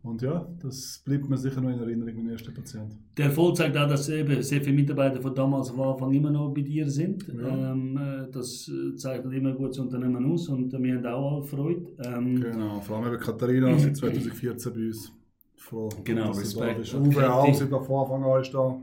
Und 0.05 0.21
ja, 0.21 0.47
das 0.63 1.01
bleibt 1.03 1.31
mir 1.31 1.39
sicher 1.39 1.63
noch 1.63 1.71
in 1.71 1.79
Erinnerung, 1.81 2.17
mein 2.17 2.33
erster 2.33 2.53
Patient. 2.53 2.93
Der 3.17 3.27
Erfolg 3.27 3.57
zeigt 3.57 3.75
auch, 3.79 3.89
dass 3.89 4.07
eben 4.11 4.43
sehr 4.43 4.61
viele 4.61 4.77
Mitarbeiter 4.77 5.19
von 5.21 5.35
damals 5.35 5.71
am 5.71 5.81
Anfang 5.81 6.13
immer 6.13 6.31
noch 6.31 6.53
bei 6.53 6.61
dir 6.61 6.89
sind. 6.91 7.27
Ja. 7.27 7.73
Ähm, 7.73 7.97
äh, 7.97 8.31
das 8.31 8.69
äh, 8.69 8.95
zeichnet 8.97 9.33
immer 9.33 9.49
ein 9.51 9.57
gutes 9.57 9.79
Unternehmen 9.79 10.31
aus 10.31 10.49
und 10.51 10.75
äh, 10.75 10.83
wir 10.83 10.97
haben 10.97 11.07
auch 11.07 11.33
alle 11.37 11.43
Freude. 11.45 11.87
Ähm, 12.05 12.39
Genau, 12.39 12.81
vor 12.81 12.99
allem 12.99 13.15
eben 13.15 13.23
Katharina, 13.23 13.79
seit 13.79 13.97
2014 13.97 14.73
bei 14.75 14.87
uns. 14.89 15.11
froh, 15.57 15.89
Genau, 16.05 16.33
du 16.33 16.39
Respekt. 16.39 16.93
da 16.93 16.99
Uwe 16.99 17.33
auch, 17.35 17.55
seit 17.55 17.71
der 17.73 17.79
Anfang 17.79 18.25
an 18.25 18.43
ist 18.43 18.53
da. 18.53 18.79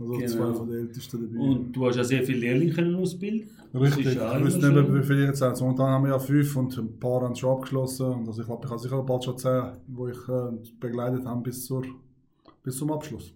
Also 0.00 0.12
Genau. 0.12 0.26
zwei 0.26 0.52
von 0.52 0.68
den 0.68 0.80
Ältesten 0.80 1.20
dabei. 1.32 1.44
Und 1.44 1.72
du 1.72 1.86
hast 1.86 1.96
ja 1.96 2.04
sehr 2.04 2.22
viele 2.22 2.40
Lehrlinge 2.40 2.96
ausbilden. 2.98 3.48
Richtig, 3.74 4.06
ich 4.06 4.16
immer 4.16 4.38
nicht 4.38 4.62
mehr, 4.62 4.94
wie 4.94 5.02
viele 5.02 5.26
jetzt 5.26 5.38
sind. 5.38 5.60
Momentan 5.60 5.88
haben 5.88 6.04
wir 6.04 6.12
ja 6.12 6.18
fünf 6.18 6.56
und 6.56 6.76
ein 6.78 6.98
paar 6.98 7.22
haben 7.22 7.34
schon 7.34 7.50
abgeschlossen. 7.50 8.06
Und 8.06 8.28
also 8.28 8.40
ich 8.40 8.46
glaube, 8.46 8.64
ich 8.64 8.70
habe 8.70 8.80
sicher 8.80 9.02
bald 9.02 9.24
schon 9.24 9.38
zehn, 9.38 9.62
die 9.86 10.10
ich 10.10 10.28
äh, 10.28 10.70
begleitet 10.80 11.26
habe 11.26 11.42
bis, 11.42 11.66
zur, 11.66 11.84
bis 12.62 12.76
zum 12.76 12.90
Abschluss. 12.92 13.34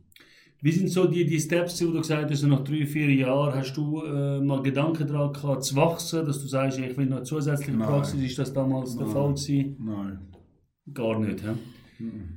Wie 0.65 0.71
sind 0.71 0.89
so 0.89 1.07
die, 1.07 1.27
die 1.27 1.41
Steps, 1.41 1.77
die 1.77 1.85
du 1.85 1.99
gesagt 1.99 2.31
hast, 2.31 2.43
nach 2.45 2.63
drei, 2.63 2.87
vier 2.87 3.13
Jahren, 3.13 3.53
hast 3.53 3.75
du 3.77 4.01
äh, 4.05 4.41
mal 4.41 4.63
Gedanken 4.63 5.09
daran 5.09 5.33
gehabt, 5.33 5.65
zu 5.65 5.75
wachsen, 5.75 6.25
dass 6.25 6.41
du 6.41 6.47
sagst, 6.47 6.79
ich 6.79 6.97
will 6.97 7.07
noch 7.07 7.25
zusätzliche 7.25 7.77
Nein. 7.77 7.89
Praxis, 7.89 8.23
ist 8.23 8.39
das 8.39 8.53
damals 8.53 8.97
der 8.97 9.07
Nein. 9.07 9.13
Fall 9.13 9.35
gewesen? 9.35 9.77
Nein. 9.81 10.19
Gar 10.95 11.19
nicht, 11.19 11.43
hä? 11.43 11.55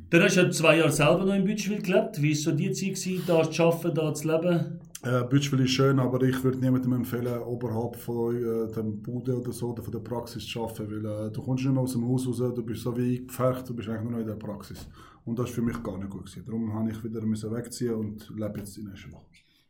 Dann 0.09 0.21
hast 0.21 0.37
du 0.37 0.41
ja 0.41 0.51
zwei 0.51 0.77
Jahre 0.77 0.91
selber 0.91 1.25
noch 1.25 1.33
in 1.33 1.43
Bütschwil 1.43 1.81
gelebt. 1.81 2.21
Wie 2.21 2.29
war 2.29 2.35
so 2.35 2.51
die 2.51 2.71
Zeit, 2.71 2.95
gewesen, 2.95 3.23
da 3.25 3.49
zu 3.49 3.63
arbeiten, 3.63 3.95
da 3.95 4.13
zu 4.13 4.27
leben? 4.27 4.75
Äh, 5.05 5.24
Bütschwil 5.29 5.59
ist 5.59 5.71
schön, 5.71 6.00
aber 6.00 6.19
ich 6.24 6.43
würde 6.43 6.57
niemandem 6.57 6.93
empfehlen, 6.93 7.39
oberhalb 7.43 7.95
von 7.95 8.35
äh, 8.35 8.71
dem 8.74 9.03
Bude 9.03 9.39
oder 9.39 9.51
so 9.51 9.69
oder 9.71 9.83
von 9.83 9.91
der 9.91 10.00
Praxis 10.00 10.47
zu 10.47 10.63
arbeiten, 10.63 10.89
weil 10.89 11.27
äh, 11.27 11.31
du 11.31 11.43
kommst 11.43 11.63
nicht 11.63 11.74
mehr 11.74 11.83
aus 11.83 11.91
dem 11.93 12.07
Haus 12.07 12.25
raus, 12.27 12.38
du 12.39 12.63
bist 12.63 12.81
so 12.81 12.97
wie 12.97 13.17
eingepfercht, 13.19 13.69
du 13.69 13.75
bist 13.75 13.88
eigentlich 13.88 14.01
nur 14.01 14.13
noch 14.13 14.19
in 14.19 14.25
der 14.27 14.33
Praxis. 14.33 14.88
Und 15.24 15.38
das 15.38 15.45
war 15.50 15.53
für 15.53 15.62
mich 15.62 15.81
gar 15.83 15.97
nicht 16.00 16.09
gut. 16.09 16.25
Gewesen. 16.25 16.43
Darum 16.45 16.74
habe 16.74 16.89
ich 16.89 17.03
wieder 17.03 17.21
müssen 17.21 17.51
wegziehen 17.53 17.93
und 17.93 18.29
lebe 18.35 18.57
jetzt 18.59 18.77
in 18.79 18.91
Eschenbach. 18.91 19.21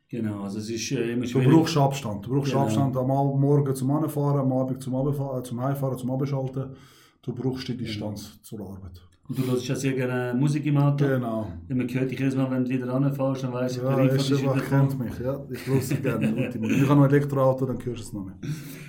Genau, 0.07 0.43
also 0.43 0.59
es 0.59 0.69
ist 0.69 0.89
äh, 0.93 1.11
immer 1.11 1.23
Du 1.23 1.27
schwierig. 1.27 1.51
brauchst 1.51 1.75
Abstand. 1.77 2.25
Du 2.25 2.29
brauchst 2.29 2.51
Genau. 2.53 2.63
Abstand 2.63 2.95
am 2.95 3.07
Morgen 3.07 3.75
zum 3.75 3.91
Anfahren, 3.91 4.39
am 4.39 4.53
Abend 4.53 4.81
zum, 4.81 4.95
Abfahren, 4.95 5.43
zum 5.43 5.59
Heimfahren, 5.61 5.97
zum 5.97 6.11
Abschalten. 6.11 6.75
Du 7.21 7.33
brauchst 7.33 7.67
die 7.67 7.75
Distanz 7.75 8.41
zur 8.41 8.61
Arbeit. 8.61 9.01
Und 9.27 9.39
du 9.39 9.51
hörst 9.51 9.67
ja 9.67 9.75
sehr 9.75 9.93
gerne 9.93 10.37
Musik 10.37 10.65
im 10.67 10.77
Auto. 10.77 11.03
Genau. 11.05 11.51
Ja, 11.67 11.75
man 11.75 11.87
hört 11.89 12.11
dich 12.11 12.19
jedes 12.19 12.35
Mal, 12.35 12.49
wenn 12.51 12.63
du 12.63 12.69
wieder 12.69 12.87
ranfährst, 12.87 13.43
dann 13.43 13.53
weißt 13.53 13.77
du, 13.77 13.81
Ja, 13.81 13.95
der 13.95 14.05
Rico 14.05 14.15
ist 14.15 14.41
wieder 14.41 14.61
kennt 14.69 14.99
mich. 14.99 15.19
Ja, 15.19 15.43
ich 15.49 15.65
höre 15.65 15.81
sie 15.81 15.95
gerne. 15.95 16.47
Ich 16.47 16.55
habe 16.55 16.95
noch 16.95 17.05
ein 17.05 17.09
Elektroauto, 17.09 17.65
dann 17.65 17.77
hörst 17.83 17.87
du 17.87 18.03
es 18.03 18.13
noch 18.13 18.25
mehr. 18.25 18.35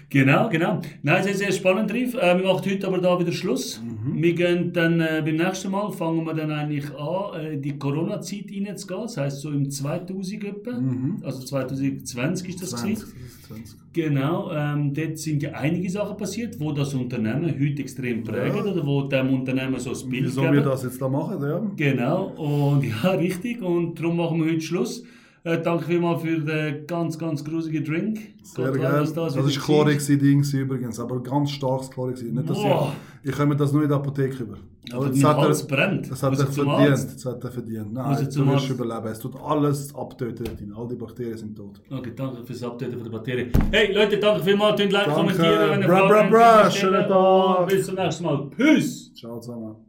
Genau, 0.09 0.49
genau. 0.49 0.81
Nein, 1.03 1.25
sehr, 1.25 1.35
sehr 1.35 1.53
spannend, 1.53 1.93
Riff. 1.93 2.15
Äh, 2.15 2.39
wir 2.39 2.45
machen 2.47 2.71
heute 2.71 2.87
aber 2.87 2.99
da 2.99 3.19
wieder 3.19 3.33
Schluss. 3.33 3.83
Mhm. 3.83 4.23
Wir 4.23 4.35
gehen 4.35 4.73
dann 4.73 5.01
äh, 5.01 5.21
beim 5.25 5.37
nächsten 5.37 5.71
Mal, 5.71 5.91
fangen 5.91 6.25
wir 6.25 6.33
dann 6.33 6.53
eigentlich 6.53 6.87
an, 6.97 7.41
äh, 7.41 7.55
in 7.55 7.63
die 7.63 7.77
Corona-Zeit 7.77 8.45
reinzugehen. 8.53 9.03
Das 9.03 9.17
heisst 9.17 9.41
so 9.41 9.51
im 9.51 9.69
2000 9.69 10.45
etwa. 10.45 10.81
Also 11.23 11.43
2020 11.45 12.49
ist 12.49 12.63
das 12.63 12.71
20. 12.71 12.95
gewesen. 12.95 13.15
das 13.19 13.31
ist 13.31 13.47
20. 13.47 13.79
Genau, 13.93 14.53
ähm, 14.53 14.93
dort 14.95 15.19
sind 15.19 15.43
ja 15.43 15.53
einige 15.53 15.91
Sachen 15.91 16.17
passiert, 16.17 16.61
wo 16.61 16.71
das 16.71 16.95
Unternehmen 16.95 17.47
heute 17.59 17.83
extrem 17.83 18.23
prägen 18.23 18.61
oder 18.61 18.87
wo 18.87 19.03
dem 19.03 19.33
Unternehmen 19.33 19.81
so 19.81 19.91
ein 19.91 20.11
Bild 20.11 20.27
Wieso 20.27 20.43
geben. 20.43 20.55
wir 20.55 20.63
das 20.63 20.85
jetzt 20.85 21.01
da 21.01 21.09
machen, 21.09 21.43
ja? 21.43 21.63
Genau, 21.77 22.27
und 22.37 22.85
ja, 23.03 23.11
richtig. 23.13 23.63
Und 23.63 23.99
darum 23.99 24.19
machen 24.19 24.45
wir 24.45 24.53
heute 24.53 24.61
Schluss. 24.61 25.03
Äh, 25.47 25.63
danke 25.63 25.85
vielmals 25.85 26.23
für 26.23 26.41
den 26.41 26.89
ganz, 26.89 27.17
ganz 27.17 27.45
grusigen 27.45 27.85
Drink. 27.85 28.19
Sehr 28.43 28.67
Gott 28.67 28.81
gerne. 28.81 29.07
Das, 29.07 29.37
wieder 29.37 29.47
ist 29.47 29.61
Chlorexidin 29.61 30.39
gewesen 30.41 30.61
übrigens, 30.61 30.99
aber 30.99 31.23
ganz 31.23 31.53
starkes 31.53 31.89
Chlorexidin. 31.89 32.35
Nicht, 32.35 32.51
dass 32.51 32.59
ich, 32.59 33.31
ich 33.31 33.37
komme 33.37 33.55
das 33.55 33.73
nur 33.73 33.85
in 33.85 33.89
der 33.89 33.99
Apotheke 33.99 34.43
über. 34.43 34.57
Aber 34.93 35.09
das 35.09 35.23
hat 35.23 35.37
er, 35.37 35.43
Hals 35.45 35.65
brennt. 35.65 36.11
das 36.11 36.21
hat 36.21 36.37
er 36.37 36.47
verdient. 36.47 37.15
Das 37.15 37.27
hat 37.27 37.45
er 37.45 37.51
verdient. 37.53 37.93
Nein, 37.93 38.29
zum 38.29 38.47
du 38.47 38.53
wirst 38.55 38.71
überleben. 38.71 39.07
Es 39.07 39.21
tut 39.21 39.37
alles 39.41 39.95
abtöten. 39.95 40.75
All 40.77 40.89
die 40.89 40.97
Bakterien 40.97 41.39
sind 41.39 41.57
tot. 41.57 41.81
Okay, 41.91 42.13
danke 42.17 42.45
fürs 42.45 42.61
von 42.61 42.79
der 42.79 43.11
Batterie. 43.11 43.53
Hey 43.71 43.95
Leute, 43.95 44.19
danke 44.19 44.43
vielmals. 44.43 44.81
Like, 44.81 44.91
Danke. 44.91 45.13
kommentieren, 45.13 45.71
wenn 45.71 45.81
ihr 45.83 45.87
Bra, 45.87 46.09
Fragen 46.09 46.31
bra, 46.31 46.65
habt. 46.65 46.75
Schönen 46.75 47.07
Tag. 47.07 47.69
Bis 47.69 47.87
zum 47.87 47.95
nächsten 47.95 48.25
Mal. 48.25 48.51
Tschüss. 48.57 49.15
Ciao 49.15 49.39
zusammen. 49.39 49.86